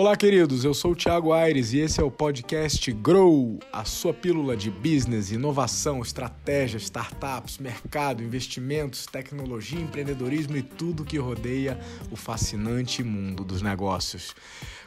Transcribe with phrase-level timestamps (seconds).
[0.00, 0.64] Olá, queridos.
[0.64, 4.70] Eu sou o Thiago Aires e esse é o podcast Grow, a sua pílula de
[4.70, 11.76] business, inovação, estratégia, startups, mercado, investimentos, tecnologia, empreendedorismo e tudo que rodeia
[12.12, 14.36] o fascinante mundo dos negócios.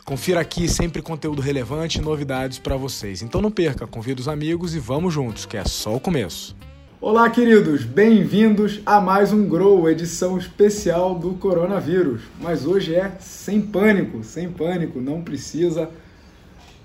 [0.05, 3.21] Confira aqui sempre conteúdo relevante e novidades para vocês.
[3.21, 6.55] Então não perca, convida os amigos e vamos juntos, que é só o começo.
[7.03, 12.21] Olá, queridos, bem-vindos a mais um Grow, edição especial do coronavírus.
[12.39, 15.89] Mas hoje é sem pânico, sem pânico, não precisa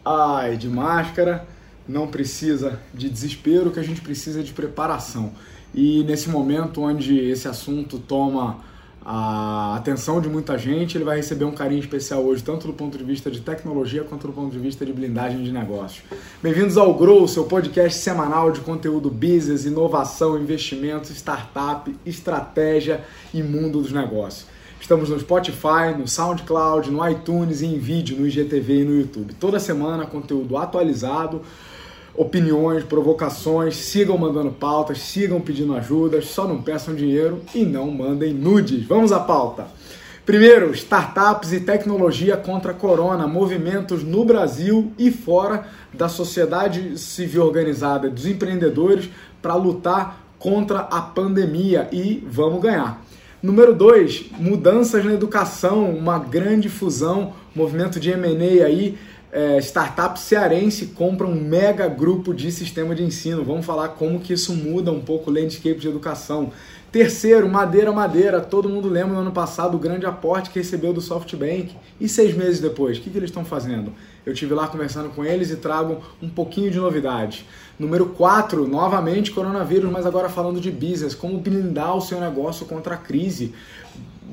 [0.03, 1.47] ai, de máscara,
[1.87, 5.33] não precisa de desespero, que a gente precisa de preparação.
[5.75, 8.61] E nesse momento onde esse assunto toma
[9.09, 12.99] a atenção de muita gente, ele vai receber um carinho especial hoje, tanto do ponto
[12.99, 16.03] de vista de tecnologia quanto do ponto de vista de blindagem de negócios.
[16.43, 23.81] Bem-vindos ao Grow, seu podcast semanal de conteúdo business, inovação, investimentos, startup, estratégia e mundo
[23.81, 24.49] dos negócios.
[24.81, 29.35] Estamos no Spotify, no SoundCloud, no iTunes, em vídeo, no IGTV e no YouTube.
[29.35, 31.43] Toda semana conteúdo atualizado
[32.17, 38.33] opiniões, provocações, sigam mandando pautas, sigam pedindo ajuda, só não peçam dinheiro e não mandem
[38.33, 38.85] nudes.
[38.87, 39.67] Vamos à pauta.
[40.25, 47.45] Primeiro, startups e tecnologia contra a corona, movimentos no Brasil e fora da sociedade civil
[47.45, 49.09] organizada, dos empreendedores
[49.41, 53.01] para lutar contra a pandemia e vamos ganhar.
[53.41, 58.99] Número 2, mudanças na educação, uma grande fusão, movimento de M&A aí,
[59.33, 63.45] é, startup cearense compra um mega grupo de sistema de ensino.
[63.45, 66.53] Vamos falar como que isso muda um pouco o landscape de educação.
[66.93, 68.41] Terceiro, Madeira Madeira.
[68.41, 71.77] Todo mundo lembra no ano passado o grande aporte que recebeu do SoftBank.
[72.01, 73.93] E seis meses depois, o que, que eles estão fazendo?
[74.25, 77.47] Eu tive lá conversando com eles e trago um pouquinho de novidade.
[77.79, 82.95] Número 4, novamente coronavírus, mas agora falando de business, como blindar o seu negócio contra
[82.95, 83.53] a crise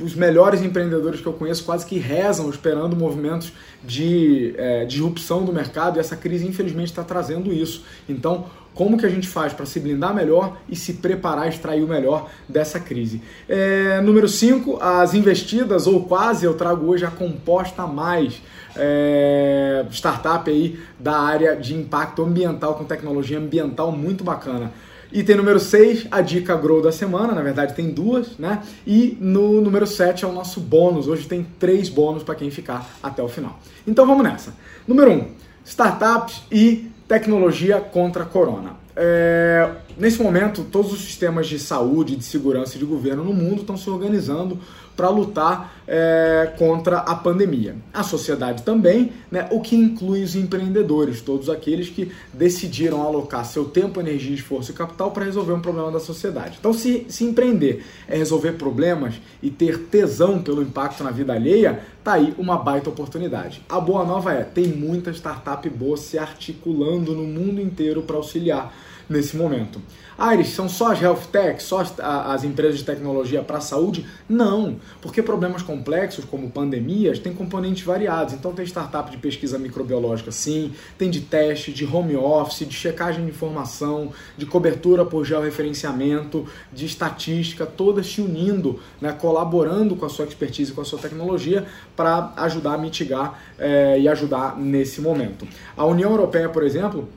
[0.02, 5.54] os melhores empreendedores que eu conheço quase que rezam esperando movimentos de é, disrupção do
[5.54, 7.84] mercado e essa crise infelizmente está trazendo isso.
[8.08, 11.88] Então, como que a gente faz para se blindar melhor e se preparar, extrair o
[11.88, 13.22] melhor dessa crise?
[13.48, 18.42] É, número 5, as investidas, ou quase, eu trago hoje a Composta Mais,
[18.76, 24.72] é, startup aí da área de impacto ambiental com tecnologia ambiental muito bacana.
[25.14, 28.64] Item número 6, a dica Grow da semana, na verdade tem duas, né?
[28.86, 31.08] E no número 7 é o nosso bônus.
[31.08, 33.60] Hoje tem três bônus para quem ficar até o final.
[33.86, 34.56] Então vamos nessa.
[34.88, 35.28] Número 1, um,
[35.64, 38.72] startups e tecnologia contra a corona.
[38.96, 43.62] É, nesse momento, todos os sistemas de saúde, de segurança e de governo no mundo
[43.62, 44.60] estão se organizando
[44.96, 47.76] para lutar é, contra a pandemia.
[47.94, 53.66] A sociedade também, né, o que inclui os empreendedores, todos aqueles que decidiram alocar seu
[53.66, 56.58] tempo, energia, esforço e capital para resolver um problema da sociedade.
[56.60, 61.80] Então, se, se empreender é resolver problemas e ter tesão pelo impacto na vida alheia,
[62.04, 63.64] tá aí uma baita oportunidade.
[63.68, 68.74] A boa nova é, tem muita startup boa se articulando no mundo inteiro para auxiliar
[69.14, 69.82] nesse momento.
[70.18, 74.06] Aires, são só as health tech, só as, as empresas de tecnologia para a saúde?
[74.30, 78.34] Não, porque problemas complexos como pandemias têm componentes variados.
[78.34, 83.26] Então tem startup de pesquisa microbiológica sim, tem de teste, de home office, de checagem
[83.26, 90.10] de informação, de cobertura por georreferenciamento, de estatística, todas se unindo, né, colaborando com a
[90.10, 95.48] sua expertise, com a sua tecnologia para ajudar a mitigar é, e ajudar nesse momento.
[95.76, 97.10] A União Europeia, por exemplo,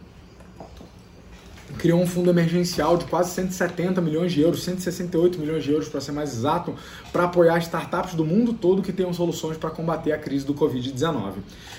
[1.78, 6.00] criou um fundo emergencial de quase 170 milhões de euros, 168 milhões de euros para
[6.00, 6.74] ser mais exato,
[7.12, 11.34] para apoiar startups do mundo todo que tenham soluções para combater a crise do Covid-19.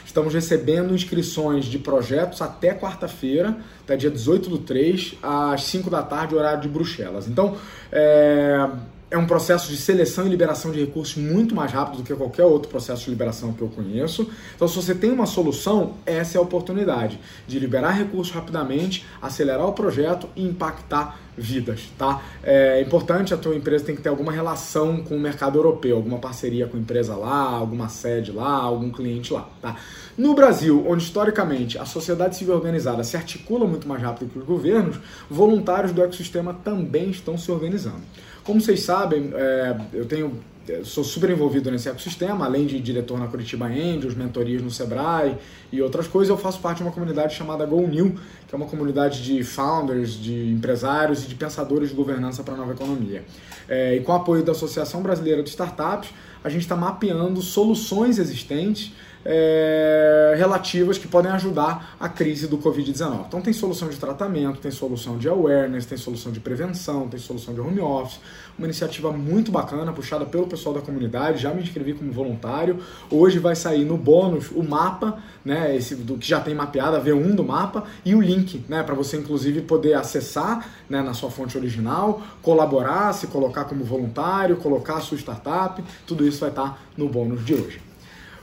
[0.06, 6.02] Estamos recebendo inscrições de projetos até quarta-feira, até dia 18 do 3, às 5 da
[6.02, 7.28] tarde, horário de Bruxelas.
[7.28, 7.56] Então,
[7.91, 8.69] é
[9.09, 12.44] é um processo de seleção e liberação de recursos muito mais rápido do que qualquer
[12.44, 14.29] outro processo de liberação que eu conheço.
[14.56, 17.17] Então, se você tem uma solução, essa é a oportunidade
[17.47, 22.22] de liberar recursos rapidamente, acelerar o projeto e impactar vidas, tá?
[22.44, 26.17] É importante a tua empresa tem que ter alguma relação com o mercado europeu, alguma
[26.17, 29.75] parceria com empresa lá, alguma sede lá, algum cliente lá, tá?
[30.17, 34.46] No Brasil, onde historicamente a sociedade civil organizada se articula muito mais rápido que os
[34.46, 34.99] governos,
[35.29, 38.02] voluntários do ecossistema também estão se organizando.
[38.47, 40.40] Como vocês sabem, é, eu tenho
[40.84, 45.38] sou super envolvido nesse ecossistema, além de diretor na Curitiba Angels, mentorias no Sebrae
[45.72, 48.16] e outras coisas, eu faço parte de uma comunidade chamada Go New,
[48.47, 52.58] que é uma comunidade de founders, de empresários e de pensadores de governança para a
[52.58, 53.23] nova economia.
[53.67, 56.09] É, e com o apoio da Associação Brasileira de Startups,
[56.41, 58.93] a gente está mapeando soluções existentes
[59.29, 63.26] é, relativas que podem ajudar a crise do Covid-19.
[63.28, 67.53] Então tem solução de tratamento, tem solução de awareness, tem solução de prevenção, tem solução
[67.53, 68.22] de home office,
[68.58, 72.79] uma iniciativa muito bacana, puxada pelo pessoal da comunidade, já me inscrevi como voluntário.
[73.12, 77.02] Hoje vai sair no bônus o mapa, né, esse do que já tem mapeado, a
[77.02, 81.29] V1 do mapa, e o link, né, para você inclusive poder acessar né, na sua
[81.29, 86.82] fonte original, colaborar, se colocar como voluntário, colocar a sua startup, tudo isso vai estar
[86.96, 87.86] no bônus de hoje.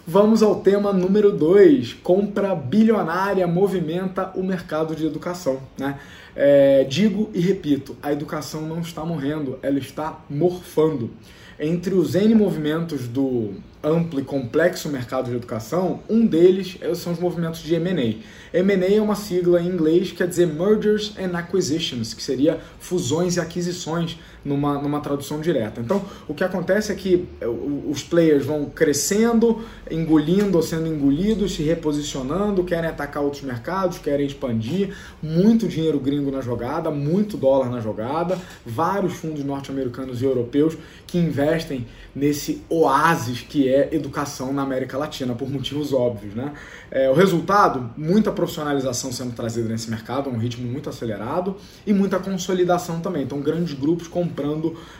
[0.06, 1.94] Vamos ao tema número 2.
[1.94, 5.62] Compra bilionária movimenta o mercado de educação.
[5.78, 5.98] Né?
[6.36, 11.10] É, digo e repito, a educação não está morrendo, ela está morfando.
[11.58, 17.18] Entre os N movimentos do amplo e complexo mercado de educação, um deles são os
[17.18, 18.58] movimentos de M&A.
[18.58, 23.36] M&A é uma sigla em inglês que quer dizer Mergers and Acquisitions, que seria fusões
[23.36, 25.80] e aquisições numa, numa tradução direta.
[25.80, 31.54] Então, o que acontece é que é, os players vão crescendo, engolindo ou sendo engolidos,
[31.54, 37.70] se reposicionando, querem atacar outros mercados, querem expandir, muito dinheiro gringo na jogada, muito dólar
[37.70, 40.76] na jogada, vários fundos norte-americanos e europeus
[41.06, 46.34] que investem nesse oásis que é educação na América Latina, por motivos óbvios.
[46.34, 46.52] Né?
[46.90, 51.56] É, o resultado, muita profissionalização sendo trazida nesse mercado, um ritmo muito acelerado,
[51.86, 53.22] e muita consolidação também.
[53.22, 54.33] Então, grandes grupos comprando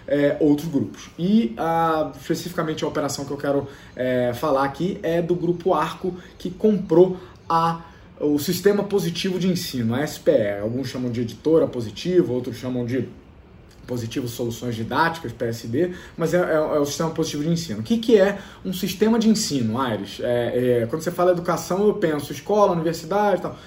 [0.06, 1.10] é, outros grupos.
[1.18, 6.14] E a, especificamente a operação que eu quero é, falar aqui é do grupo Arco,
[6.38, 7.82] que comprou a
[8.20, 10.60] o sistema positivo de ensino, a SPE.
[10.62, 13.08] Alguns chamam de editora positiva, outros chamam de
[13.86, 17.80] positivo soluções didáticas, PSD, mas é, é, é, o sistema positivo de ensino.
[17.80, 20.20] O que, que é um sistema de ensino, Aires?
[20.20, 23.58] É, é, quando você fala educação, eu penso escola, universidade e tal.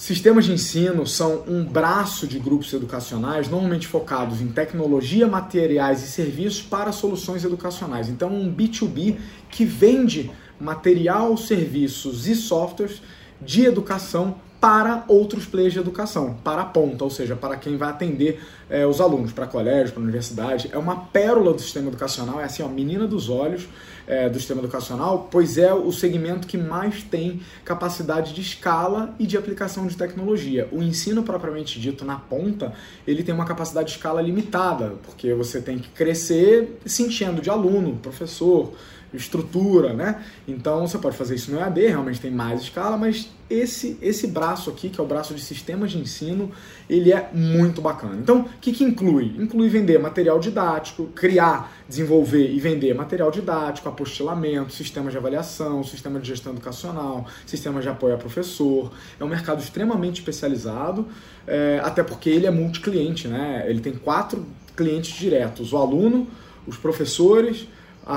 [0.00, 6.06] Sistemas de ensino são um braço de grupos educacionais normalmente focados em tecnologia, materiais e
[6.06, 8.08] serviços para soluções educacionais.
[8.08, 9.18] Então, um B2B
[9.50, 13.02] que vende material, serviços e softwares
[13.42, 17.90] de educação para outros players de educação, para a ponta, ou seja, para quem vai
[17.90, 20.70] atender é, os alunos, para colégio, para universidade.
[20.72, 23.68] É uma pérola do sistema educacional, é assim, ó, menina dos olhos
[24.10, 29.26] é, do sistema educacional, pois é o segmento que mais tem capacidade de escala e
[29.26, 30.68] de aplicação de tecnologia.
[30.72, 32.72] O ensino propriamente dito na ponta,
[33.06, 37.04] ele tem uma capacidade de escala limitada, porque você tem que crescer se
[37.40, 38.72] de aluno, professor,
[39.12, 40.22] estrutura, né?
[40.46, 44.70] Então você pode fazer isso no EAD, realmente tem mais escala, mas esse esse braço
[44.70, 46.50] aqui, que é o braço de sistemas de ensino,
[46.88, 48.16] ele é muito bacana.
[48.16, 49.34] Então, o que, que inclui?
[49.38, 56.20] Inclui vender material didático, criar, desenvolver e vender material didático, apostilamento, sistemas de avaliação, sistema
[56.20, 58.92] de gestão educacional, sistema de apoio a professor.
[59.18, 61.08] É um mercado extremamente especializado,
[61.46, 63.64] é, até porque ele é multi-cliente, né?
[63.66, 64.46] Ele tem quatro
[64.76, 66.28] clientes diretos: o aluno,
[66.66, 67.66] os professores,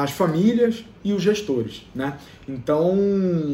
[0.01, 2.17] as famílias e os gestores, né?
[2.49, 2.97] Então,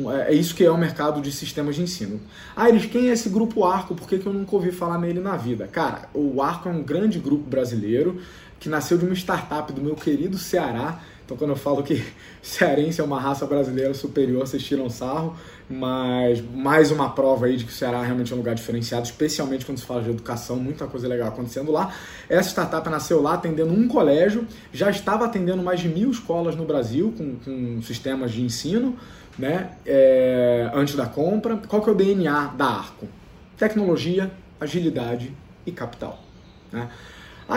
[0.09, 2.21] é, é isso que é o mercado de sistemas de ensino.
[2.55, 3.93] Aires, quem é esse grupo Arco?
[3.93, 5.67] Por que, que eu nunca ouvi falar nele na vida?
[5.67, 8.21] Cara, o Arco é um grande grupo brasileiro
[8.57, 12.03] que nasceu de uma startup do meu querido Ceará, então, quando eu falo que
[12.41, 15.37] cearense é uma raça brasileira superior, vocês tiram sarro,
[15.69, 19.63] mas mais uma prova aí de que o Ceará realmente é um lugar diferenciado, especialmente
[19.63, 21.93] quando se fala de educação, muita coisa legal acontecendo lá.
[22.27, 26.65] Essa startup nasceu lá atendendo um colégio, já estava atendendo mais de mil escolas no
[26.65, 28.97] Brasil com, com sistemas de ensino,
[29.37, 31.57] né, é, antes da compra.
[31.67, 33.07] Qual que é o DNA da Arco?
[33.55, 35.31] Tecnologia, agilidade
[35.63, 36.23] e capital.
[36.71, 36.89] Né?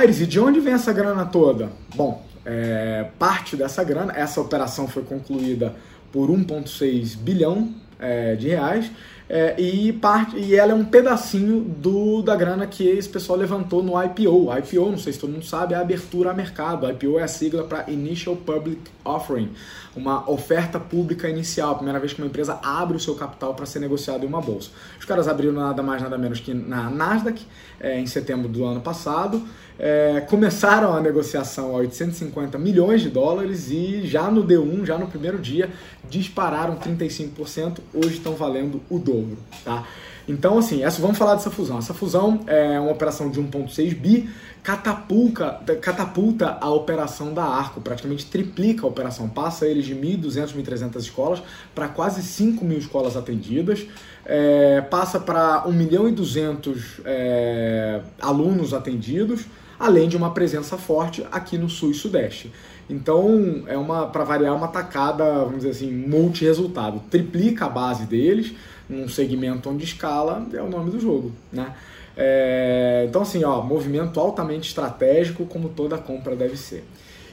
[0.02, 1.70] Iris, e de onde vem essa grana toda?
[1.94, 4.12] Bom, é, parte dessa grana.
[4.16, 5.74] Essa operação foi concluída
[6.12, 8.90] por 1,6 bilhão é, de reais
[9.34, 13.82] é, e, parte, e ela é um pedacinho do, da grana que esse pessoal levantou
[13.82, 14.54] no IPO.
[14.58, 16.86] IPO, não sei se todo mundo sabe, é a abertura a mercado.
[16.90, 19.50] IPO é a sigla para Initial Public Offering,
[19.96, 23.64] uma oferta pública inicial, a primeira vez que uma empresa abre o seu capital para
[23.64, 24.68] ser negociado em uma bolsa.
[25.00, 27.42] Os caras abriram nada mais, nada menos que na Nasdaq
[27.80, 29.42] é, em setembro do ano passado.
[29.84, 35.08] É, começaram a negociação a 850 milhões de dólares e já no D1, já no
[35.08, 35.70] primeiro dia,
[36.08, 39.84] dispararam 35%, hoje estão valendo o dobro, tá?
[40.28, 41.78] Então, assim, essa, vamos falar dessa fusão.
[41.78, 44.30] Essa fusão é uma operação de 1,6 bi,
[44.62, 50.96] catapulta, catapulta a operação da Arco, praticamente triplica a operação, passa eles de 1.200, 1.300
[50.98, 51.42] escolas
[51.74, 53.84] para quase 5 mil escolas atendidas,
[54.24, 59.44] é, passa para 1 milhão e 200 é, alunos atendidos,
[59.82, 62.52] além de uma presença forte aqui no Sul e Sudeste.
[62.88, 67.02] Então, é uma para variar uma tacada, vamos dizer assim, multi-resultado.
[67.10, 68.54] Triplica a base deles
[68.88, 71.74] num segmento onde escala é o nome do jogo, né?
[72.16, 76.84] É, então, assim, ó, movimento altamente estratégico, como toda compra deve ser.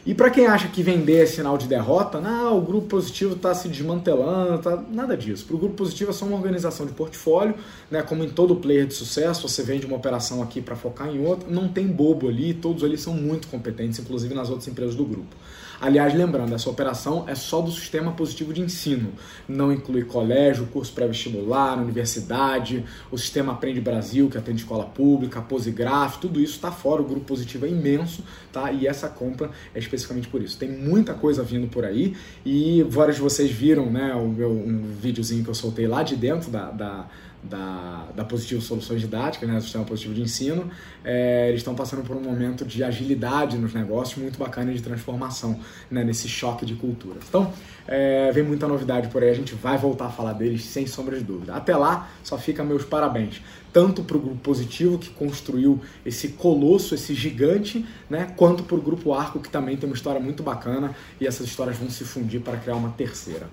[0.10, 3.54] E para quem acha que vender é sinal de derrota, não, o grupo positivo está
[3.54, 5.46] se desmantelando, tá, nada disso.
[5.46, 7.54] Para o grupo positivo é só uma organização de portfólio,
[7.92, 11.24] né, como em todo player de sucesso, você vende uma operação aqui para focar em
[11.24, 15.06] outra, não tem bobo ali, todos ali são muito competentes, inclusive nas outras empresas do
[15.06, 15.36] grupo.
[15.82, 19.14] Aliás, lembrando, essa operação é só do sistema positivo de ensino.
[19.48, 26.18] Não inclui colégio, curso pré-vestibular, universidade, o sistema Aprende Brasil, que atende escola pública, Posigraf,
[26.20, 27.02] tudo isso está fora.
[27.02, 28.72] O grupo positivo é imenso, tá?
[28.74, 30.58] E essa compra é especificamente por isso.
[30.58, 34.82] Tem muita coisa vindo por aí e vários de vocês viram, né, o meu um
[35.02, 37.08] videozinho que eu soltei lá de dentro da, da
[37.42, 40.70] da, da Positivo Soluções Didáticas, né, do Sistema Positivo de Ensino,
[41.04, 45.60] é, eles estão passando por um momento de agilidade nos negócios muito bacana de transformação,
[45.90, 47.24] né, nesse choque de culturas.
[47.28, 47.52] Então,
[47.88, 51.18] é, vem muita novidade por aí, a gente vai voltar a falar deles sem sombra
[51.18, 51.56] de dúvida.
[51.56, 53.42] Até lá, só fica meus parabéns,
[53.72, 58.82] tanto para o Grupo Positivo, que construiu esse colosso, esse gigante, né, quanto para o
[58.82, 62.42] Grupo Arco, que também tem uma história muito bacana e essas histórias vão se fundir
[62.42, 63.48] para criar uma terceira.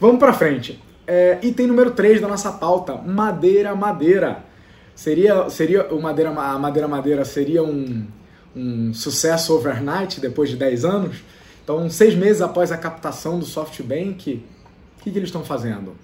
[0.00, 0.80] Vamos para frente.
[1.06, 4.44] É, item número 3 da nossa pauta, madeira madeira.
[4.94, 8.06] Seria, seria o madeira, a madeira madeira seria um,
[8.54, 11.16] um sucesso overnight depois de 10 anos?
[11.62, 14.44] Então, seis meses após a captação do SoftBank,
[14.98, 15.94] o que, que eles estão fazendo?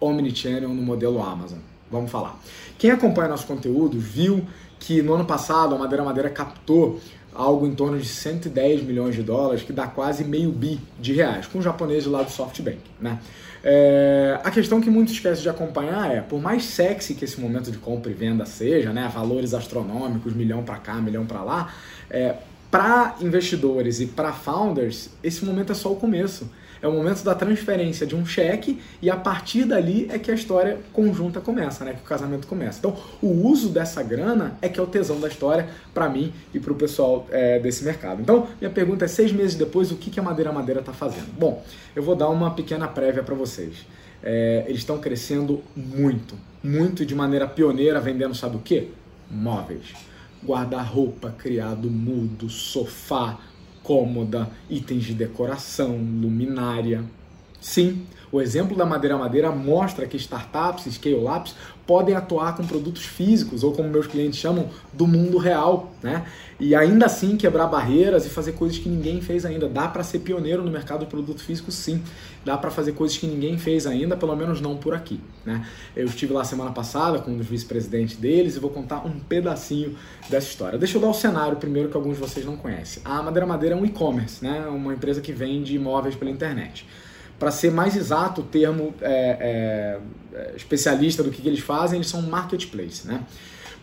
[0.00, 1.58] Omnichannel no modelo Amazon.
[1.90, 2.38] Vamos falar.
[2.76, 4.44] Quem acompanha nosso conteúdo viu
[4.80, 7.00] que no ano passado a Madeira Madeira captou
[7.32, 11.46] algo em torno de 110 milhões de dólares, que dá quase meio bi de reais,
[11.46, 12.78] com o japonês lá do SoftBank.
[13.00, 13.18] Né?
[13.66, 17.72] É, a questão que muitos esquecem de acompanhar é, por mais sexy que esse momento
[17.72, 21.74] de compra e venda seja, né, valores astronômicos, milhão para cá, milhão para lá,
[22.10, 22.34] é,
[22.70, 26.50] para investidores e para founders, esse momento é só o começo
[26.84, 30.34] é o momento da transferência de um cheque e a partir dali é que a
[30.34, 31.94] história conjunta começa, né?
[31.94, 32.78] Que o casamento começa.
[32.78, 36.60] Então, o uso dessa grana é que é o tesão da história para mim e
[36.60, 38.20] para o pessoal é, desse mercado.
[38.20, 41.32] Então, minha pergunta é: seis meses depois, o que, que a Madeira Madeira está fazendo?
[41.38, 41.64] Bom,
[41.96, 43.86] eu vou dar uma pequena prévia para vocês.
[44.22, 48.88] É, eles estão crescendo muito, muito de maneira pioneira, vendendo, sabe o quê?
[49.30, 49.94] Móveis
[50.46, 53.38] guarda-roupa, criado mudo, sofá,
[53.84, 57.04] cômoda, itens de decoração, luminária.
[57.60, 58.02] Sim,
[58.34, 61.54] o exemplo da Madeira Madeira mostra que startups, scale-ups,
[61.86, 66.26] podem atuar com produtos físicos, ou como meus clientes chamam, do mundo real, né?
[66.58, 69.68] E ainda assim quebrar barreiras e fazer coisas que ninguém fez ainda.
[69.68, 72.02] Dá para ser pioneiro no mercado de produto físico, sim.
[72.44, 75.64] Dá para fazer coisas que ninguém fez ainda, pelo menos não por aqui, né?
[75.94, 79.94] Eu estive lá semana passada com um dos vice-presidentes deles e vou contar um pedacinho
[80.28, 80.76] dessa história.
[80.76, 83.00] Deixa eu dar o cenário primeiro que alguns de vocês não conhecem.
[83.04, 84.66] A Madeira Madeira é um e-commerce, né?
[84.66, 86.84] Uma empresa que vende imóveis pela internet.
[87.44, 89.98] Para ser mais exato, o termo é, é,
[90.32, 93.20] é, especialista do que, que eles fazem, eles são marketplace, né?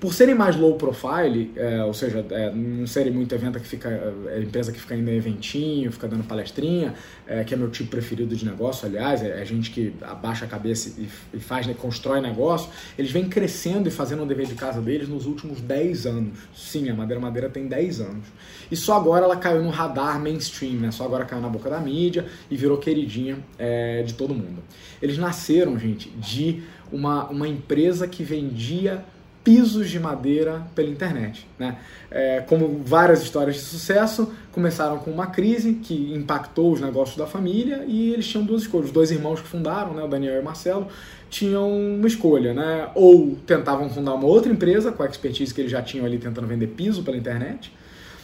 [0.02, 3.88] Por serem mais low profile, é, ou seja, é, não serem muito evento que fica,
[4.30, 6.96] é, empresa que fica indo em eventinho, fica dando palestrinha,
[7.28, 10.48] é, que é meu tipo preferido de negócio, aliás, é, é gente que abaixa a
[10.48, 14.56] cabeça e, e faz, né, constrói negócio, eles vêm crescendo e fazendo o dever de
[14.56, 16.40] casa deles nos últimos 10 anos.
[16.56, 18.26] Sim, a Madeira Madeira tem 10 anos.
[18.72, 20.90] E só agora ela caiu no radar mainstream, né?
[20.90, 24.64] Só agora caiu na boca da mídia e virou queridinha é, de todo mundo.
[25.00, 29.06] Eles nasceram, gente, de uma, uma empresa que vendia
[29.44, 31.48] pisos de madeira pela internet.
[31.58, 31.78] Né?
[32.10, 37.26] É, como várias histórias de sucesso, começaram com uma crise que impactou os negócios da
[37.26, 38.88] família e eles tinham duas escolhas.
[38.88, 40.88] Os dois irmãos que fundaram, né, o Daniel e o Marcelo,
[41.30, 42.90] tinham uma escolha, né?
[42.94, 46.46] Ou tentavam fundar uma outra empresa com a expertise que eles já tinham ali tentando
[46.46, 47.74] vender piso pela internet,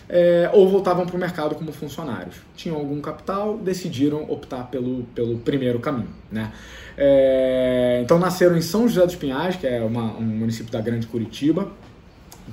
[0.10, 2.36] é, ou voltavam para o mercado como funcionários.
[2.56, 6.10] Tinham algum capital, decidiram optar pelo, pelo primeiro caminho.
[6.32, 6.52] Né?
[6.98, 11.08] É, então nasceram em São José dos Pinhais, que é uma, um município da Grande
[11.08, 11.68] Curitiba.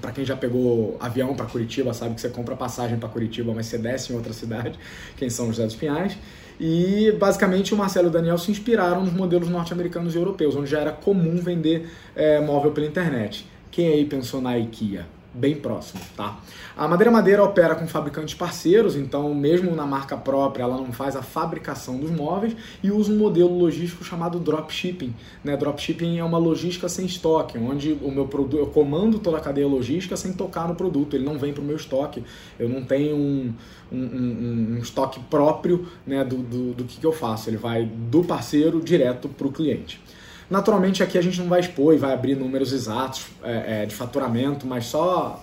[0.01, 3.67] Para quem já pegou avião para Curitiba, sabe que você compra passagem para Curitiba, mas
[3.67, 4.77] você desce em outra cidade,
[5.17, 6.19] que é em São José dos Pinhais.
[6.59, 10.71] E basicamente o Marcelo e o Daniel se inspiraram nos modelos norte-americanos e europeus, onde
[10.71, 13.47] já era comum vender é, móvel pela internet.
[13.71, 15.07] Quem aí pensou na IKEA?
[15.35, 16.39] Bem próximo, tá?
[16.77, 21.17] A Madeira Madeira opera com fabricantes parceiros, então mesmo na marca própria ela não faz
[21.17, 25.15] a fabricação dos móveis e usa um modelo logístico chamado dropshipping.
[25.43, 25.57] Né?
[25.57, 29.67] Dropshipping é uma logística sem estoque, onde o meu produto eu comando toda a cadeia
[29.67, 32.23] logística sem tocar no produto, ele não vem para o meu estoque,
[32.59, 33.53] eu não tenho um,
[33.91, 37.85] um, um, um estoque próprio né, do, do, do que, que eu faço, ele vai
[37.85, 40.01] do parceiro direto para o cliente.
[40.49, 43.95] Naturalmente aqui a gente não vai expor e vai abrir números exatos é, é, de
[43.95, 45.43] faturamento, mas só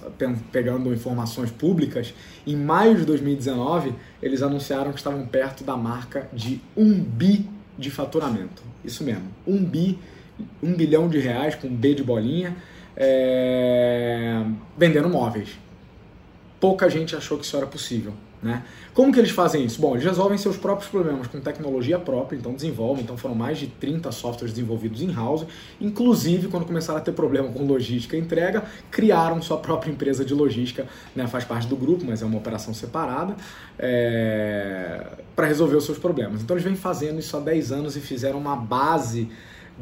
[0.52, 2.14] pegando informações públicas,
[2.46, 7.90] em maio de 2019 eles anunciaram que estavam perto da marca de 1 bi de
[7.90, 8.62] faturamento.
[8.86, 10.00] Isso mesmo, 1 bi,
[10.62, 12.56] 1 bilhão de reais com B de bolinha,
[12.96, 14.44] é,
[14.78, 15.50] vendendo móveis.
[16.60, 18.14] Pouca gente achou que isso era possível.
[18.42, 18.64] Né?
[18.92, 19.80] Como que eles fazem isso?
[19.80, 23.68] Bom, eles resolvem seus próprios problemas com tecnologia própria, então desenvolvem, então foram mais de
[23.68, 25.46] 30 softwares desenvolvidos in-house,
[25.80, 30.34] inclusive quando começaram a ter problema com logística e entrega, criaram sua própria empresa de
[30.34, 31.28] logística, né?
[31.28, 33.36] faz parte do grupo, mas é uma operação separada,
[33.78, 35.06] é...
[35.36, 36.42] para resolver os seus problemas.
[36.42, 39.30] Então eles vêm fazendo isso há 10 anos e fizeram uma base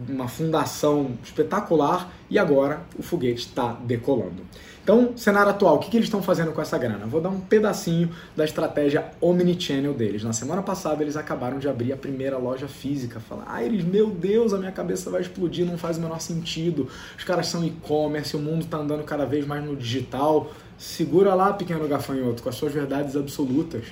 [0.08, 4.44] uma fundação espetacular e agora o foguete está decolando.
[4.92, 7.06] Então, cenário atual, o que, que eles estão fazendo com essa grana?
[7.06, 10.24] Vou dar um pedacinho da estratégia omnichannel deles.
[10.24, 13.20] Na semana passada, eles acabaram de abrir a primeira loja física.
[13.20, 16.88] Fala, ah, eles, meu Deus, a minha cabeça vai explodir, não faz o menor sentido.
[17.16, 20.52] Os caras são e-commerce, o mundo está andando cada vez mais no digital.
[20.76, 23.84] Segura lá, pequeno gafanhoto, com as suas verdades absolutas.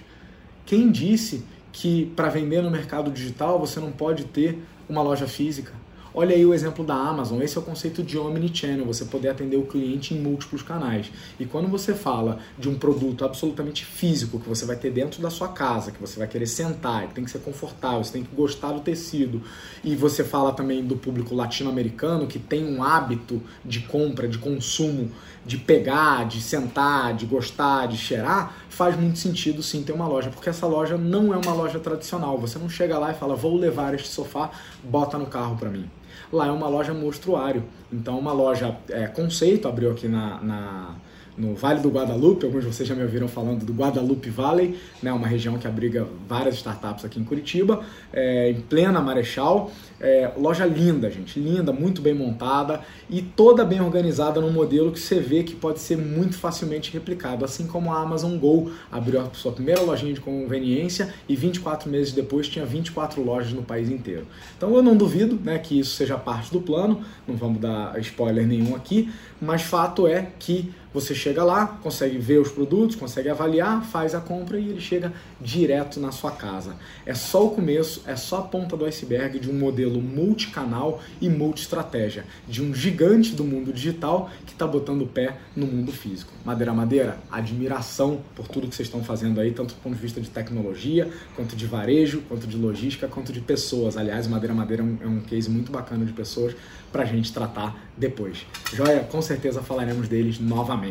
[0.66, 4.58] Quem disse que para vender no mercado digital você não pode ter
[4.90, 5.72] uma loja física?
[6.20, 7.44] Olha aí o exemplo da Amazon.
[7.44, 11.12] Esse é o conceito de omnichannel, você poder atender o cliente em múltiplos canais.
[11.40, 15.30] E quando você fala de um produto absolutamente físico que você vai ter dentro da
[15.30, 18.36] sua casa, que você vai querer sentar, que tem que ser confortável, você tem que
[18.36, 19.44] gostar do tecido,
[19.84, 25.12] e você fala também do público latino-americano que tem um hábito de compra, de consumo,
[25.48, 30.30] de pegar, de sentar, de gostar, de cheirar, faz muito sentido sim ter uma loja,
[30.30, 32.38] porque essa loja não é uma loja tradicional.
[32.38, 34.52] Você não chega lá e fala, vou levar este sofá,
[34.84, 35.90] bota no carro para mim.
[36.32, 37.64] Lá é uma loja monstruário.
[37.92, 40.96] Então, uma loja é, conceito abriu aqui na, na
[41.38, 45.14] no Vale do Guadalupe, alguns de vocês já me ouviram falando do Guadalupe Valley, né,
[45.14, 49.72] uma região que abriga várias startups aqui em Curitiba, é, em plena Marechal.
[50.00, 55.00] É, loja linda, gente, linda, muito bem montada e toda bem organizada num modelo que
[55.00, 59.30] você vê que pode ser muito facilmente replicado, assim como a Amazon Go abriu a
[59.34, 64.28] sua primeira lojinha de conveniência e 24 meses depois tinha 24 lojas no país inteiro.
[64.56, 68.46] Então eu não duvido né, que isso seja parte do plano, não vamos dar spoiler
[68.46, 73.84] nenhum aqui, mas fato é que você chega lá, consegue ver os produtos, consegue avaliar,
[73.86, 76.76] faz a compra e ele chega direto na sua casa.
[77.06, 81.30] É só o começo, é só a ponta do iceberg de um modelo multicanal e
[81.30, 86.32] multi-estratégia, de um gigante do mundo digital que está botando o pé no mundo físico.
[86.44, 90.22] Madeira Madeira, admiração por tudo que vocês estão fazendo aí, tanto do ponto de vista
[90.22, 93.98] de tecnologia, quanto de varejo, quanto de logística, quanto de pessoas.
[93.98, 96.56] Aliás, Madeira Madeira é um, é um case muito bacana de pessoas
[96.92, 98.46] para a gente tratar depois.
[98.74, 99.02] Joia?
[99.02, 100.87] Com certeza falaremos deles novamente.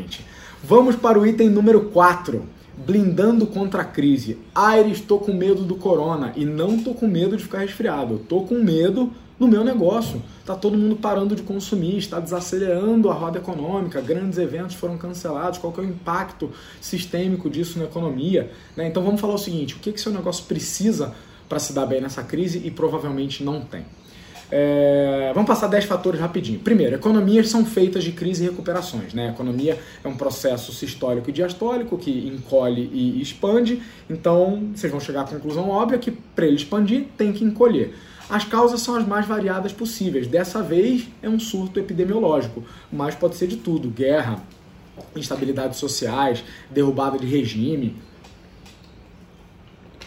[0.62, 2.42] Vamos para o item número 4.
[2.76, 4.38] Blindando contra a crise.
[4.54, 8.16] Aires, estou com medo do corona e não estou com medo de ficar resfriado.
[8.16, 10.22] Estou com medo no meu negócio.
[10.40, 15.58] Está todo mundo parando de consumir, está desacelerando a roda econômica, grandes eventos foram cancelados,
[15.58, 18.50] qual é o impacto sistêmico disso na economia?
[18.76, 18.86] Né?
[18.86, 21.14] Então vamos falar o seguinte: o que, que seu negócio precisa
[21.48, 23.84] para se dar bem nessa crise e provavelmente não tem.
[24.50, 26.58] É, vamos passar 10 fatores rapidinho.
[26.60, 29.12] Primeiro, economias são feitas de crise e recuperações.
[29.12, 29.28] Né?
[29.28, 33.82] A economia é um processo sistólico e diastólico que encolhe e expande.
[34.08, 37.94] Então, vocês vão chegar à conclusão óbvia que para ele expandir tem que encolher.
[38.28, 40.26] As causas são as mais variadas possíveis.
[40.26, 44.42] Dessa vez é um surto epidemiológico, mas pode ser de tudo: guerra,
[45.14, 47.96] instabilidades sociais, derrubada de regime,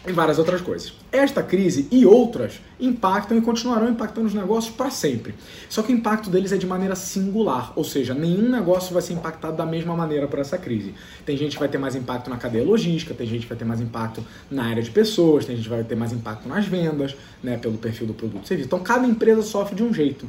[0.07, 0.93] e várias outras coisas.
[1.11, 5.35] Esta crise e outras impactam e continuarão impactando os negócios para sempre.
[5.69, 9.13] Só que o impacto deles é de maneira singular, ou seja, nenhum negócio vai ser
[9.13, 10.93] impactado da mesma maneira por essa crise.
[11.25, 13.65] Tem gente que vai ter mais impacto na cadeia logística, tem gente que vai ter
[13.65, 17.15] mais impacto na área de pessoas, tem gente que vai ter mais impacto nas vendas,
[17.43, 18.67] né, pelo perfil do produto e serviço.
[18.67, 20.25] Então cada empresa sofre de um jeito.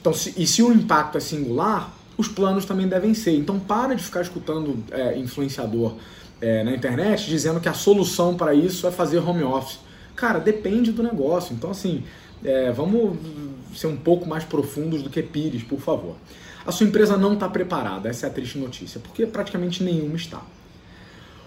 [0.00, 3.36] Então, se, e se o impacto é singular, os planos também devem ser.
[3.36, 5.94] Então para de ficar escutando é, influenciador
[6.40, 9.78] é, na internet dizendo que a solução para isso é fazer home office.
[10.14, 11.54] Cara, depende do negócio.
[11.54, 12.04] Então, assim,
[12.44, 13.16] é, vamos
[13.74, 16.16] ser um pouco mais profundos do que Pires, por favor.
[16.66, 20.40] A sua empresa não está preparada, essa é a triste notícia, porque praticamente nenhuma está.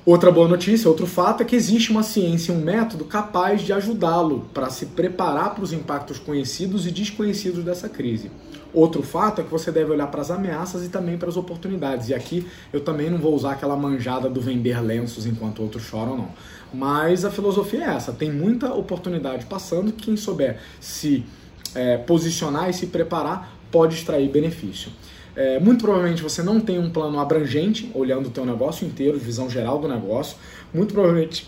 [0.06, 4.46] Outra boa notícia, outro fato, é que existe uma ciência, um método capaz de ajudá-lo
[4.54, 8.32] para se preparar para os impactos conhecidos e desconhecidos dessa crise.
[8.78, 12.10] Outro fato é que você deve olhar para as ameaças e também para as oportunidades.
[12.10, 16.16] E aqui eu também não vou usar aquela manjada do vender lenços enquanto outros choram,
[16.16, 16.30] não.
[16.72, 19.92] Mas a filosofia é essa: tem muita oportunidade passando.
[19.92, 21.26] Quem souber se
[21.74, 24.92] é, posicionar e se preparar pode extrair benefício.
[25.36, 29.50] É, muito provavelmente você não tem um plano abrangente, olhando o teu negócio inteiro, visão
[29.50, 30.38] geral do negócio.
[30.72, 31.48] Muito provavelmente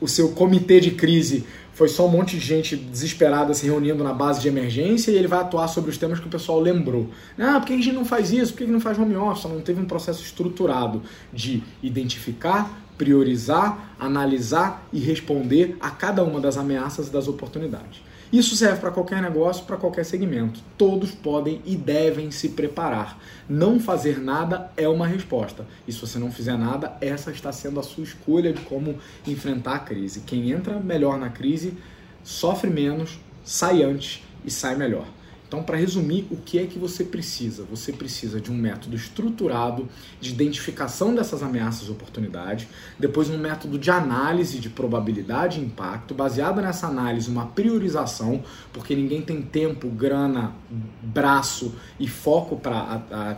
[0.00, 1.44] o seu comitê de crise
[1.80, 5.26] foi só um monte de gente desesperada se reunindo na base de emergência e ele
[5.26, 7.08] vai atuar sobre os temas que o pessoal lembrou.
[7.38, 8.52] Ah, por que a gente não faz isso?
[8.52, 9.50] Por que a gente não faz home office?
[9.50, 11.00] Não teve um processo estruturado
[11.32, 18.02] de identificar, priorizar, analisar e responder a cada uma das ameaças e das oportunidades.
[18.32, 20.60] Isso serve para qualquer negócio, para qualquer segmento.
[20.78, 23.18] Todos podem e devem se preparar.
[23.48, 25.66] Não fazer nada é uma resposta.
[25.86, 29.74] E se você não fizer nada, essa está sendo a sua escolha de como enfrentar
[29.74, 30.20] a crise.
[30.20, 31.76] Quem entra melhor na crise
[32.22, 35.06] sofre menos, sai antes e sai melhor.
[35.50, 37.64] Então, para resumir, o que é que você precisa?
[37.68, 39.88] Você precisa de um método estruturado
[40.20, 46.14] de identificação dessas ameaças e oportunidades, depois um método de análise de probabilidade e impacto,
[46.14, 50.54] baseado nessa análise, uma priorização, porque ninguém tem tempo, grana,
[51.02, 53.34] braço e foco para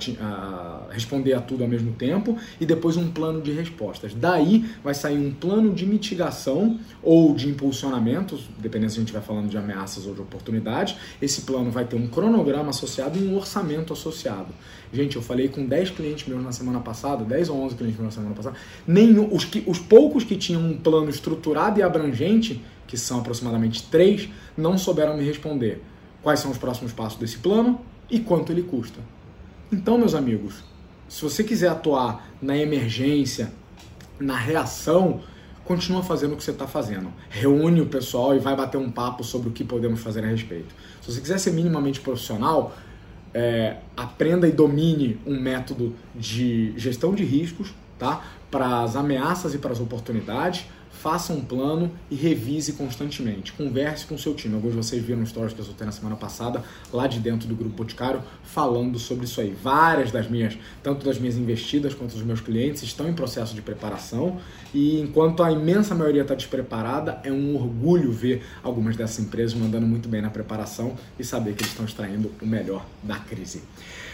[0.90, 4.12] responder a tudo ao mesmo tempo, e depois um plano de respostas.
[4.12, 9.24] Daí vai sair um plano de mitigação ou de impulsionamento, dependendo se a gente estiver
[9.24, 10.94] falando de ameaças ou de oportunidades.
[11.22, 14.48] Esse plano vai ter um cronograma associado e um orçamento associado.
[14.92, 18.14] Gente, eu falei com 10 clientes meus na semana passada, 10 ou 11 clientes meus
[18.14, 22.62] na semana passada, nenhum, os, que, os poucos que tinham um plano estruturado e abrangente,
[22.86, 25.82] que são aproximadamente 3, não souberam me responder
[26.22, 29.00] quais são os próximos passos desse plano e quanto ele custa.
[29.72, 30.62] Então, meus amigos,
[31.08, 33.52] se você quiser atuar na emergência,
[34.20, 35.20] na reação,
[35.64, 37.12] continua fazendo o que você está fazendo.
[37.30, 40.74] Reúne o pessoal e vai bater um papo sobre o que podemos fazer a respeito.
[41.00, 42.74] Se você quiser ser minimamente profissional,
[43.34, 48.22] é, aprenda e domine um método de gestão de riscos, tá?
[48.50, 53.52] Para as ameaças e para as oportunidades, faça um plano e revise constantemente.
[53.52, 54.54] Converse com o seu time.
[54.54, 57.56] Alguns de vocês viram stories que eu soltei na semana passada, lá de dentro do
[57.56, 59.50] Grupo Boticário, falando sobre isso aí.
[59.50, 63.62] Várias das minhas, tanto das minhas investidas quanto dos meus clientes, estão em processo de
[63.62, 64.38] preparação
[64.74, 69.86] e enquanto a imensa maioria está despreparada, é um orgulho ver algumas dessas empresas mandando
[69.86, 73.62] muito bem na preparação e saber que eles estão extraindo o melhor da crise.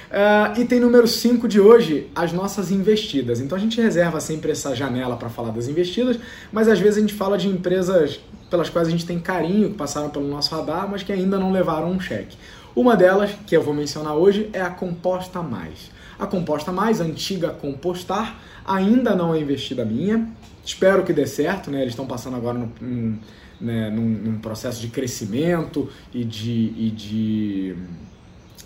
[0.08, 3.40] Uh, item número 5 de hoje, as nossas investidas.
[3.40, 6.18] Então a gente reserva sempre essa janela para falar das investidas,
[6.50, 8.18] mas às vezes a gente fala de empresas
[8.48, 11.52] pelas quais a gente tem carinho, que passaram pelo nosso radar, mas que ainda não
[11.52, 12.38] levaram um cheque.
[12.74, 15.90] Uma delas, que eu vou mencionar hoje, é a Composta Mais.
[16.18, 20.26] A Composta Mais, a antiga Compostar, ainda não é investida minha.
[20.64, 21.80] Espero que dê certo, né?
[21.80, 23.18] Eles estão passando agora num,
[23.60, 27.76] né, num, num processo de crescimento e de, e de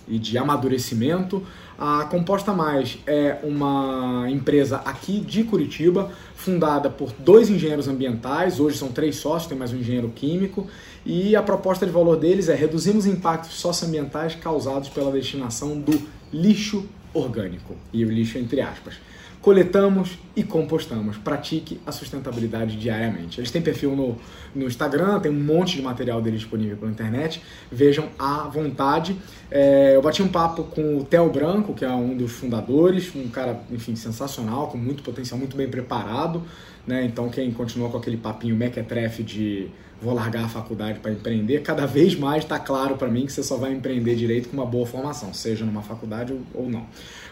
[0.08, 1.42] e de amadurecimento.
[1.78, 8.76] A Composta Mais é uma empresa aqui de Curitiba, fundada por dois engenheiros ambientais, hoje
[8.78, 10.66] são três sócios, tem mais um engenheiro químico,
[11.04, 16.00] e a proposta de valor deles é reduzir os impactos socioambientais causados pela destinação do
[16.32, 18.94] lixo orgânico, e o lixo entre aspas
[19.42, 21.18] coletamos e compostamos.
[21.18, 23.40] Pratique a sustentabilidade diariamente.
[23.40, 24.16] Eles têm perfil no,
[24.54, 27.42] no Instagram, tem um monte de material deles disponível pela internet.
[27.70, 29.16] Vejam à vontade.
[29.50, 33.28] É, eu bati um papo com o Theo Branco, que é um dos fundadores, um
[33.28, 36.42] cara, enfim, sensacional, com muito potencial, muito bem preparado.
[36.86, 37.04] Né?
[37.04, 39.68] Então, quem continua com aquele papinho mequetrefe de
[40.00, 43.42] vou largar a faculdade para empreender, cada vez mais está claro para mim que você
[43.42, 46.86] só vai empreender direito com uma boa formação, seja numa faculdade ou não.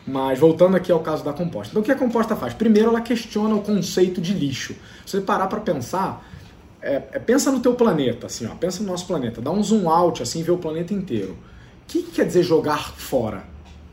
[0.06, 1.70] Mas voltando aqui ao caso da composta.
[1.70, 2.54] Então o que a composta faz?
[2.54, 4.74] Primeiro ela questiona o conceito de lixo.
[5.04, 6.24] Se você parar para pensar,
[6.82, 9.88] é, é, pensa no teu planeta, assim, ó, pensa no nosso planeta, dá um zoom
[9.88, 11.32] out, assim, vê o planeta inteiro.
[11.32, 11.36] O
[11.86, 13.44] que, que quer dizer jogar fora?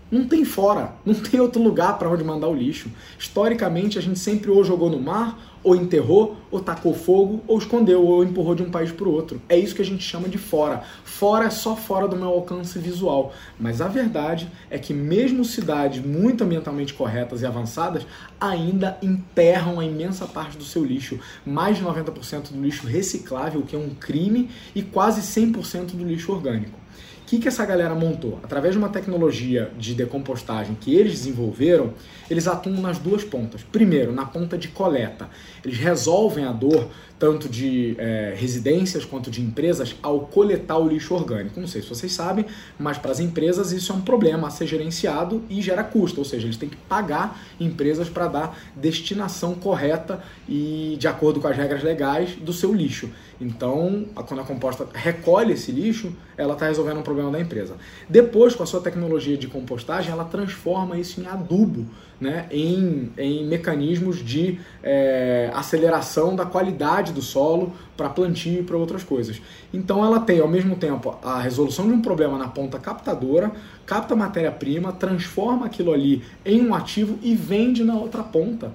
[0.10, 2.89] Não tem fora, não tem outro lugar para onde mandar o lixo.
[3.20, 8.01] Historicamente, a gente sempre ou jogou no mar, ou enterrou, ou tacou fogo, ou escondeu,
[8.01, 9.41] ou empurrou de um país para o outro.
[9.49, 10.82] É isso que a gente chama de fora.
[11.03, 13.34] Fora é só fora do meu alcance visual.
[13.60, 18.08] Mas a verdade é que mesmo cidades muito ambientalmente corretas e avançadas
[18.39, 21.19] ainda enterram a imensa parte do seu lixo.
[21.45, 26.32] Mais de 90% do lixo reciclável, que é um crime, e quase 100% do lixo
[26.32, 26.87] orgânico
[27.28, 28.40] que, que essa galera montou?
[28.42, 31.94] Através de uma tecnologia de decompostagem que eles desenvolveram,
[32.30, 33.63] eles atuam nas duas pontas.
[33.63, 35.30] Primeiro, na ponta de coleta.
[35.63, 36.88] Eles resolvem a dor
[37.20, 41.60] tanto de é, residências quanto de empresas ao coletar o lixo orgânico.
[41.60, 42.46] Não sei se vocês sabem,
[42.80, 46.26] mas para as empresas isso é um problema a ser gerenciado e gera custo, ou
[46.26, 51.58] seja, eles têm que pagar empresas para dar destinação correta e de acordo com as
[51.58, 53.10] regras legais do seu lixo.
[53.39, 57.76] Então, quando a composta recolhe esse lixo, ela está resolvendo um problema da empresa.
[58.10, 61.86] Depois, com a sua tecnologia de compostagem, ela transforma isso em adubo,
[62.19, 68.76] né, em, em mecanismos de é, aceleração da qualidade do solo para plantio e para
[68.76, 69.39] outras coisas.
[69.71, 73.52] Então, ela tem, ao mesmo tempo, a resolução de um problema na ponta captadora,
[73.86, 78.71] capta matéria-prima, transforma aquilo ali em um ativo e vende na outra ponta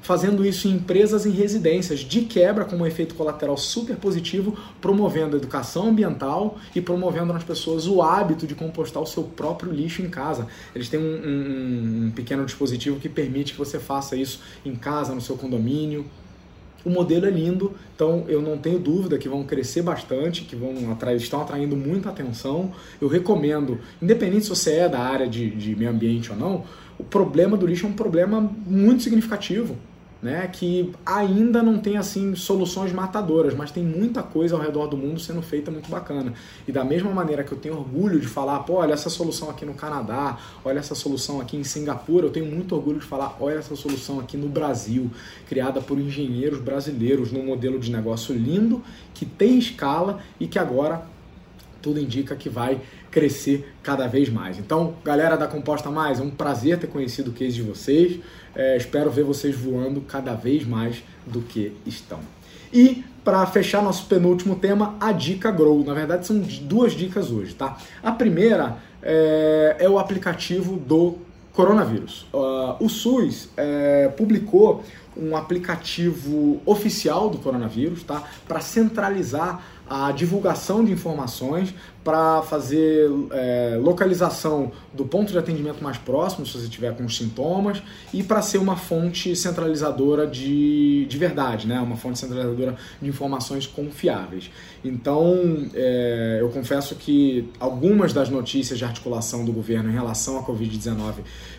[0.00, 4.56] fazendo isso em empresas e em residências, de quebra com um efeito colateral super positivo,
[4.80, 9.72] promovendo a educação ambiental e promovendo nas pessoas o hábito de compostar o seu próprio
[9.72, 10.46] lixo em casa.
[10.74, 15.14] Eles têm um, um, um pequeno dispositivo que permite que você faça isso em casa,
[15.14, 16.06] no seu condomínio,
[16.86, 20.92] o modelo é lindo, então eu não tenho dúvida que vão crescer bastante, que vão
[20.92, 22.70] atrair, estão atraindo muita atenção.
[23.00, 26.64] Eu recomendo, independente se você é da área de, de meio ambiente ou não,
[26.98, 29.76] o problema do lixo é um problema muito significativo
[30.22, 34.96] né, que ainda não tem assim soluções matadoras, mas tem muita coisa ao redor do
[34.96, 36.32] mundo sendo feita muito bacana.
[36.66, 39.64] E da mesma maneira que eu tenho orgulho de falar, pô, olha essa solução aqui
[39.64, 43.58] no Canadá, olha essa solução aqui em Singapura, eu tenho muito orgulho de falar, olha
[43.58, 45.10] essa solução aqui no Brasil,
[45.48, 48.82] criada por engenheiros brasileiros num modelo de negócio lindo,
[49.12, 51.06] que tem escala e que agora
[51.86, 52.80] tudo indica que vai
[53.12, 54.58] crescer cada vez mais.
[54.58, 58.18] Então, galera da Composta Mais, é um prazer ter conhecido o case de vocês.
[58.56, 62.18] É, espero ver vocês voando cada vez mais do que estão.
[62.72, 65.84] E para fechar nosso penúltimo tema, a dica Grow.
[65.84, 67.78] Na verdade, são duas dicas hoje, tá?
[68.02, 71.18] A primeira é, é o aplicativo do
[71.52, 72.26] coronavírus.
[72.34, 74.82] Uh, o SUS é, publicou
[75.16, 78.24] um aplicativo oficial do coronavírus, tá?
[78.46, 81.74] Para centralizar a divulgação de informações
[82.06, 87.82] para fazer é, localização do ponto de atendimento mais próximo, se você tiver com sintomas,
[88.14, 91.80] e para ser uma fonte centralizadora de, de verdade, né?
[91.80, 94.52] uma fonte centralizadora de informações confiáveis.
[94.84, 100.44] Então, é, eu confesso que algumas das notícias de articulação do governo em relação à
[100.44, 101.14] Covid-19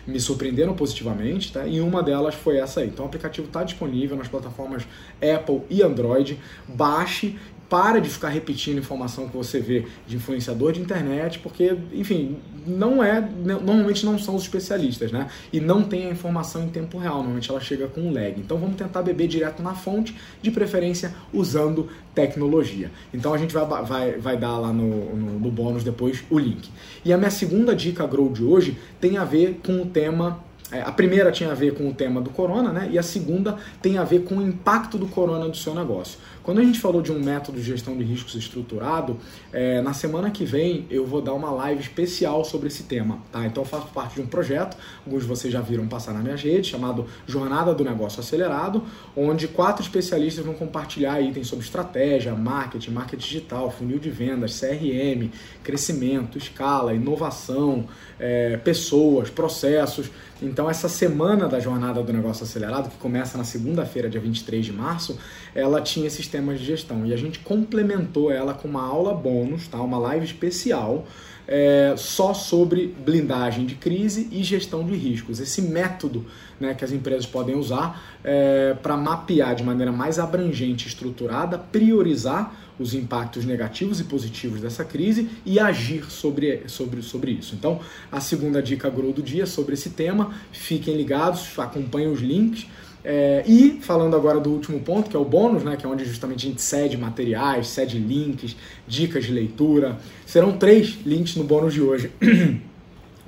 [0.06, 1.66] me surpreenderam positivamente, tá?
[1.66, 2.88] e uma delas foi essa aí.
[2.88, 4.84] Então, o aplicativo está disponível nas plataformas
[5.20, 6.40] Apple e Android.
[6.66, 7.36] Baixe
[7.68, 13.02] para de ficar repetindo informação que você vê de influenciador de internet, porque, enfim, não
[13.02, 15.28] é, normalmente não são os especialistas, né?
[15.52, 18.34] E não tem a informação em tempo real, normalmente ela chega com um lag.
[18.38, 22.90] Então vamos tentar beber direto na fonte, de preferência usando tecnologia.
[23.12, 26.70] Então a gente vai, vai, vai dar lá no, no, no bônus depois o link.
[27.04, 30.82] E a minha segunda dica Grow de hoje tem a ver com o tema é,
[30.82, 32.90] a primeira tinha a ver com o tema do corona, né?
[32.92, 36.18] E a segunda tem a ver com o impacto do corona no seu negócio.
[36.48, 39.18] Quando a gente falou de um método de gestão de riscos estruturado,
[39.52, 43.44] é, na semana que vem eu vou dar uma live especial sobre esse tema, tá?
[43.44, 46.36] Então eu faço parte de um projeto, alguns de vocês já viram passar na minha
[46.36, 48.82] rede, chamado Jornada do Negócio Acelerado,
[49.14, 55.28] onde quatro especialistas vão compartilhar itens sobre estratégia, marketing, marketing digital, funil de vendas, CRM,
[55.62, 57.84] crescimento, escala, inovação,
[58.18, 60.10] é, pessoas, processos.
[60.40, 64.72] Então essa semana da Jornada do Negócio Acelerado, que começa na segunda-feira, dia 23 de
[64.72, 65.18] março,
[65.54, 67.06] ela tinha esses sistemas de gestão.
[67.06, 69.80] E a gente complementou ela com uma aula bônus, tá?
[69.80, 71.06] uma live especial,
[71.46, 75.40] é, só sobre blindagem de crise e gestão de riscos.
[75.40, 76.26] Esse método
[76.60, 81.58] né, que as empresas podem usar é, para mapear de maneira mais abrangente e estruturada,
[81.58, 87.54] priorizar os impactos negativos e positivos dessa crise e agir sobre, sobre, sobre isso.
[87.56, 87.80] Então,
[88.12, 90.32] a segunda dica grow do dia sobre esse tema.
[90.52, 92.66] Fiquem ligados, acompanhem os links.
[93.04, 96.04] É, e falando agora do último ponto, que é o bônus, né, que é onde
[96.04, 98.56] justamente a gente cede materiais, cede links,
[98.86, 99.98] dicas de leitura.
[100.26, 102.10] Serão três links no bônus de hoje.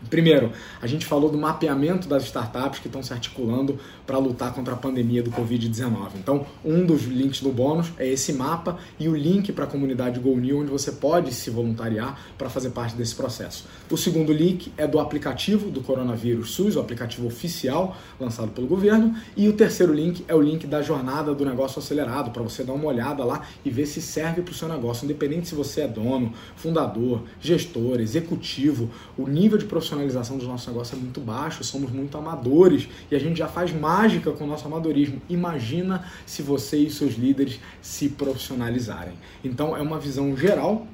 [0.09, 4.75] Primeiro, a gente falou do mapeamento das startups que estão se articulando para lutar contra
[4.75, 6.13] a pandemia do Covid-19.
[6.17, 10.19] Então, um dos links do bônus é esse mapa e o link para a comunidade
[10.19, 13.67] GoNew, onde você pode se voluntariar para fazer parte desse processo.
[13.91, 19.15] O segundo link é do aplicativo do coronavírus SUS, o aplicativo oficial lançado pelo governo.
[19.37, 22.73] E o terceiro link é o link da jornada do negócio acelerado, para você dar
[22.73, 25.89] uma olhada lá e ver se serve para o seu negócio, independente se você é
[25.89, 31.90] dono, fundador, gestor, executivo, o nível de profissionalização do nosso negócio é muito baixo, somos
[31.90, 35.20] muito amadores e a gente já faz mágica com o nosso amadorismo.
[35.29, 39.14] Imagina se você e seus líderes se profissionalizarem.
[39.44, 40.87] Então é uma visão geral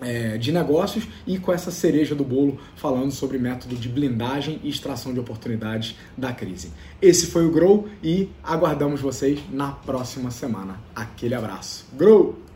[0.00, 4.68] é, de negócios e com essa cereja do bolo falando sobre método de blindagem e
[4.68, 6.70] extração de oportunidades da crise.
[7.00, 10.80] Esse foi o Grow e aguardamos vocês na próxima semana.
[10.94, 11.86] Aquele abraço.
[11.96, 12.49] Grow!